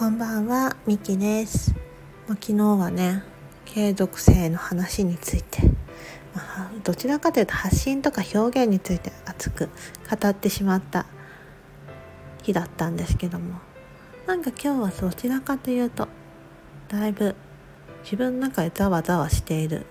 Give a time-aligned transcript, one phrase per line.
[0.00, 1.74] こんばんは、みきです。
[2.26, 3.22] ま、昨日はね、
[3.66, 5.60] 継続性の話について、
[6.34, 9.68] まあ、どちらかというと発信とか表現について熱く
[10.08, 11.04] 語ってしまった
[12.42, 13.58] 日だったんですけども、
[14.26, 16.08] なんか今日はどちらかというと、
[16.88, 17.36] だいぶ
[18.02, 19.84] 自分の中でざわざわしている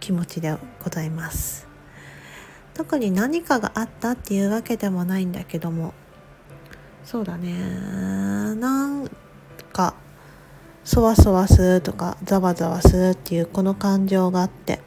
[0.00, 1.68] 気持ちでございます。
[2.74, 5.94] 特に何かがあったっていうわけでもないんだけども、
[7.04, 9.08] そうだね、なん
[9.72, 9.94] か
[10.84, 14.80] そわそわするとかざわざわするっていうこの感情があって。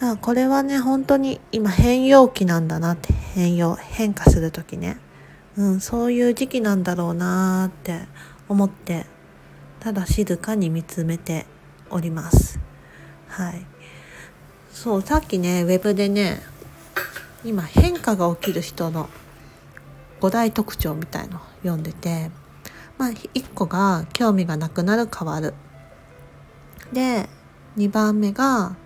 [0.00, 4.98] だからこれはね本当に今変容期なんだなって変容変化する時ね、
[5.56, 8.06] うん、そういう時期なんだろうなーって
[8.48, 9.06] 思って
[9.80, 11.46] ただ静かに見つめて
[11.90, 12.60] おります。
[13.28, 13.66] はい。
[14.72, 16.40] そうさっきねウェブでね
[17.44, 19.08] 今変化が起きる人の
[20.20, 22.30] 5大特徴みたいの読んでて
[22.98, 25.54] まあ、1個が興味がなくなる変わる。
[26.92, 27.28] で、
[27.76, 28.76] 2番目が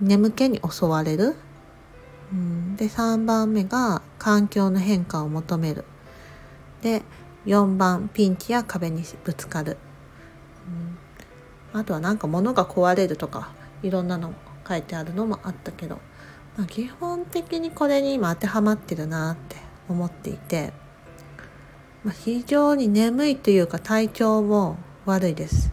[0.00, 1.34] 眠気に襲われる。
[2.32, 5.84] うん、で、3番目が環境の変化を求める。
[6.82, 7.02] で、
[7.44, 9.78] 4番、ピンチや壁にぶつかる。
[11.72, 13.50] うん、あとはなんか物が壊れるとか、
[13.82, 14.32] いろんなの
[14.68, 15.98] 書いてあるのもあったけど、
[16.56, 19.56] まあ、基本的にこれに今当てはまってるなって
[19.88, 20.72] 思っていて、
[22.04, 25.72] まあ、非常に眠いというか体調も悪いです。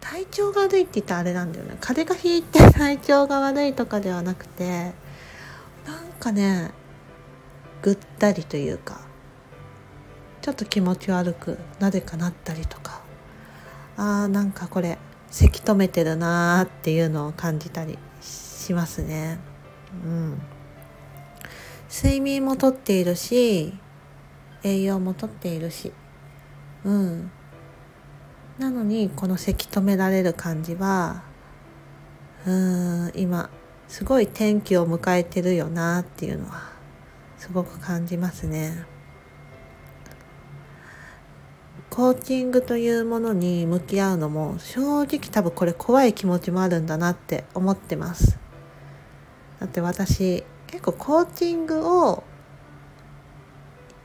[0.00, 1.76] 体調が悪いって言ったらあれなんだよね。
[1.80, 4.92] 風邪がひいて体調が悪いとかではなくて
[5.86, 6.72] なんかね
[7.82, 9.00] ぐったりというか
[10.40, 13.02] ちょっと気持ち悪くなぜかなったりとか
[13.96, 14.98] あーなんかこれ
[15.30, 19.38] せき止めてるなーっていうのを感じたりしますね。
[20.04, 20.40] うん。
[21.90, 23.74] 睡眠もとっているし
[24.64, 25.92] 栄養もとっているし。
[26.84, 27.30] うん。
[28.58, 31.24] なのにこのせき止められる感じは
[32.46, 33.50] うん今
[33.88, 36.72] すごい天気を迎えてるよなっていうのは
[37.36, 38.86] すごく感じますね。
[41.90, 48.38] コーチングというものに向き合うのも正直多分これ怖い気持ちもあるんだなって思ってます。
[49.60, 52.24] だって私結構コーチングを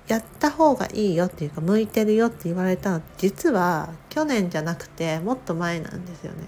[0.09, 6.39] やった方がいいよっていうか向いてるよって言われたの実は去年じゃなくてもっと前なんですよね。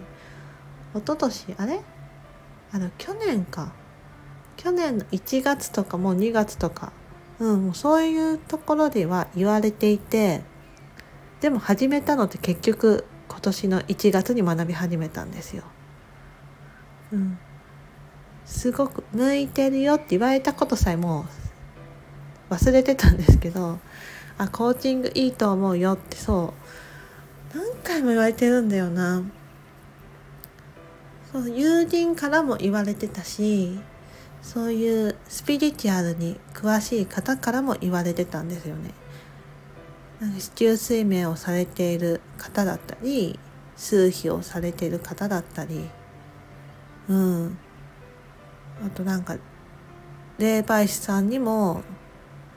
[0.95, 1.81] 一昨年あれ？
[2.73, 3.71] あの去年か。
[4.57, 6.91] 去年の1月とかもう2月とか。
[7.39, 10.41] うんもうそういうところでは言われていて
[11.39, 15.63] でも始めたのって結局今年の1月に学び始めたんですよ。
[17.11, 17.39] うん。
[18.45, 21.40] すごく向いてるよって言われたことさえもう
[22.51, 23.79] 忘れてたんですけど
[24.37, 26.53] あコーチングいいと思うよってそ
[27.53, 27.57] う。
[27.57, 29.23] 何回も言われてるんだよな。
[31.31, 33.79] そう友人からも言われてたし
[34.41, 38.91] そういうスピリチュアルに詳しい方からも言われてたんですよね。
[40.19, 43.39] なんか市中睡眠をされている方だったり
[43.75, 45.89] 数秘をされている方だったり。
[47.07, 47.57] うん。
[48.85, 49.37] あとなんか
[50.37, 51.83] 霊媒師さんにも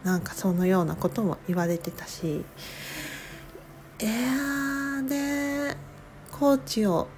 [0.05, 2.45] なんかそのようなことも言われてたし
[4.01, 5.77] いやーで
[6.31, 7.09] コーチを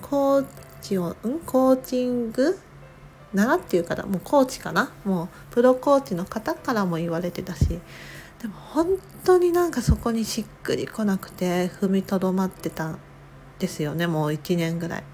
[0.00, 0.46] コー
[0.80, 1.40] チをん？
[1.46, 2.58] コーチング？
[3.32, 4.90] 習っていうからもうコーチかな？
[5.04, 7.68] もうプロコーチの方からも言われてたし
[8.40, 12.98] でも本当になんかそこにしっくりこなくて踏みとどまってたん
[13.58, 15.04] ですよねもう1年ぐらい。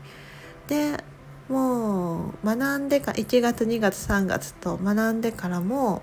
[0.66, 1.04] で
[1.48, 6.02] もう学んでか1月2月3月と学んでからも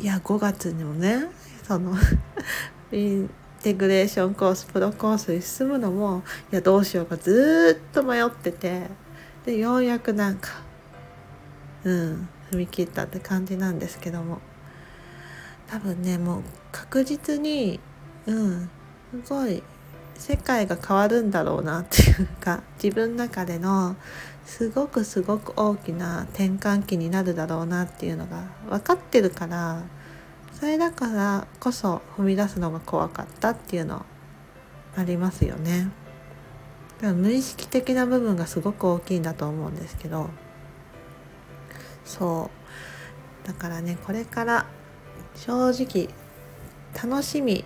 [0.00, 1.26] いや5月にもね
[1.66, 1.96] その
[2.92, 3.30] イン
[3.62, 6.22] テグレーションコースプロコースに進むのも
[6.52, 8.88] いやどうしようかずっと迷ってて
[9.44, 10.50] でようやくなんか
[11.84, 14.40] うん踏み切ったって感じなんですけども。
[15.68, 16.42] 多分ねもう
[16.72, 17.78] 確実に
[18.26, 18.70] うん
[19.24, 19.62] すごい
[20.18, 23.96] 世界が変わるんだろうなっていうか自分の中での
[24.44, 29.84] すごくすごく大きな転換期になるだろうなっていうのが分かってるから
[30.52, 34.04] それだからこそ踏み出すのが怖かったっていうの
[34.96, 35.90] ありますよね。
[36.96, 40.30] だから無意識的な部分がすごく大きいんだと思うんですけど
[42.04, 42.50] そ
[43.44, 44.66] うだからねこれから
[45.36, 46.08] 正直
[47.00, 47.64] 楽しみ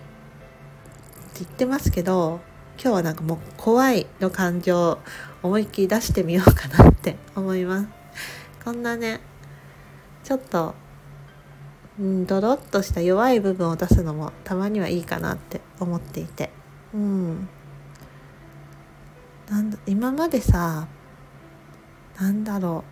[1.39, 2.41] 言ってますけど
[2.81, 4.99] 今日はなんかもう怖いの感情を
[5.41, 7.87] 思いっきり出してみようかなって思います。
[8.63, 9.19] こんなね
[10.23, 10.73] ちょっと
[11.99, 16.49] うんドロッとした弱い部分を出すのもたまにはいいかなって思っていて。
[16.93, 17.49] うん。
[19.49, 20.87] なんだ今までさ
[22.19, 22.83] なんだろ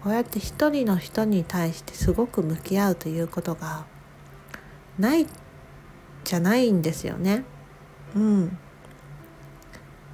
[0.00, 0.04] う。
[0.04, 3.86] こうやって一人の人に対してすごく向き合うということが
[4.98, 5.26] ない
[6.24, 7.44] じゃないんですよね。
[8.14, 8.58] うん。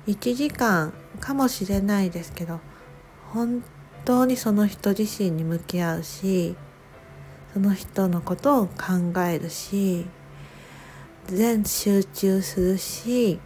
[0.08, 2.60] 1時間かもしれないですけど
[3.30, 3.62] 本
[4.06, 6.56] 当にその人自身に向き合うし
[7.52, 10.06] その人のことを考えるし
[11.26, 13.38] 全集中するし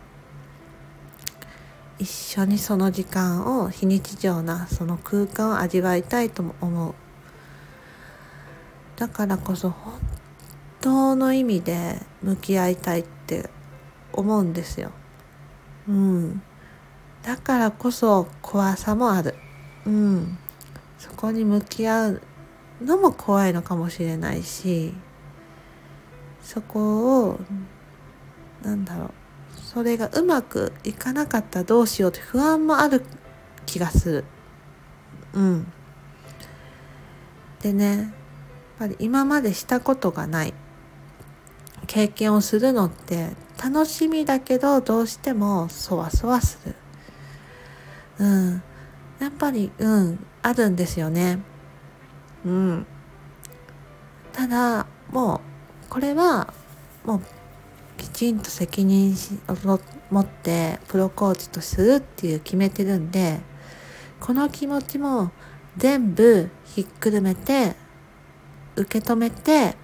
[1.98, 6.94] 一緒にその時間を非日常なその空間を味わいたいとも思う
[8.96, 9.94] だからこそ本
[10.82, 13.48] 当の意味で向き合いたいって
[14.12, 14.90] 思うんですよ。
[15.88, 16.42] うん。
[17.22, 19.34] だからこそ怖さもある。
[19.86, 20.38] うん。
[20.98, 22.22] そこに向き合う
[22.82, 24.94] のも怖いのかもしれないし
[26.42, 27.40] そこを
[28.62, 29.10] なんだろう。
[29.56, 33.04] それがうまくいかなかったらどうしようって不安もある
[33.66, 34.24] 気がする。
[35.32, 35.72] うん。
[37.62, 38.08] でねやっ
[38.78, 40.54] ぱり今までしたことがない。
[41.92, 46.74] 経験をするのって楽しみだけどどうしてもそわそわする。
[48.18, 48.62] うん。
[49.20, 50.24] やっぱりうん。
[50.40, 51.40] あるんですよね。
[52.46, 52.86] うん。
[54.32, 55.42] ただも
[55.84, 56.54] うこれは
[57.04, 57.20] もう
[57.98, 59.14] きちんと責任
[59.48, 59.78] を
[60.10, 63.40] 持ってプロコーチとするっていう決めてるんで
[64.18, 65.30] この気持ちも
[65.76, 67.76] 全部ひっくるめて
[68.76, 69.76] 受け止めて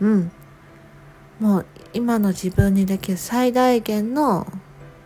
[0.00, 0.32] うん。
[1.40, 4.46] もう今の自分にできる最大限の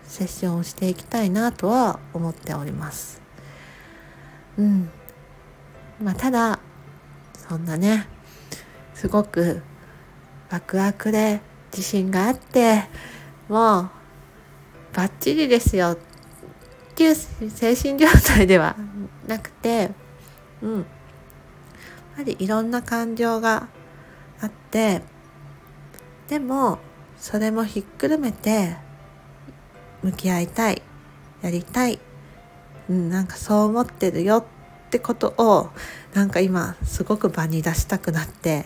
[0.05, 3.21] セッションをしていきたいなとは思っております。
[4.59, 4.91] うん。
[6.03, 6.59] まあただ
[7.49, 8.07] そんなね
[8.95, 9.63] すごく
[10.51, 11.41] ワクワクで
[11.71, 12.85] 自信があって
[13.49, 13.91] もう
[14.95, 15.99] バッチリですよっ
[16.95, 18.77] ていう精神状態では
[19.27, 19.91] なくて
[20.61, 20.85] うんや
[22.19, 23.69] はりいろんな感情が
[24.41, 25.03] あって
[26.33, 26.79] でも
[27.19, 28.79] それもひっくるめて
[30.03, 30.81] 向き合いたい
[31.43, 31.99] やりたい、
[32.89, 34.45] うん、なんかそう思ってるよっ
[34.89, 35.69] てことを
[36.15, 38.65] なんか今すごく場に出したくなって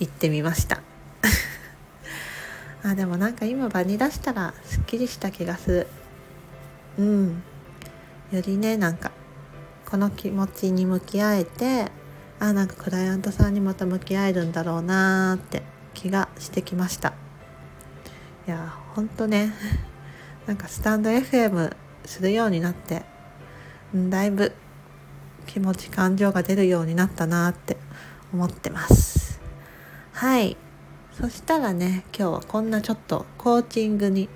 [0.00, 0.82] 行ってみました。
[2.82, 5.86] あでもなんか今場に出したらすっきりした気がする。
[6.98, 7.42] うん。
[8.32, 9.12] よりねなんか
[9.88, 11.92] この気持ちに向き合えて
[12.40, 17.12] あなんかクライアントさんにまた向き合えるんだろうなーって気がしてきました。
[18.46, 19.52] いやほんとね。
[20.46, 21.74] なんかスタンド FM
[22.04, 23.02] するようになって、
[23.92, 24.52] だいぶ
[25.46, 27.76] 気持ち感情が出るようになったなって
[28.32, 29.40] 思ってます。
[30.12, 30.56] はい。
[31.20, 34.28] そしたらね今日はこんなちょっとコーチングに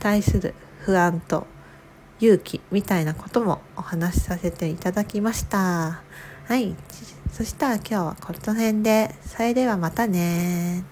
[0.00, 1.46] 対する不安と
[2.18, 6.02] 勇気みたいなこともお話しさせていただきました。
[6.48, 6.74] はい。
[7.30, 9.14] そしたら今日はこの辺で。
[9.26, 10.82] それではまたね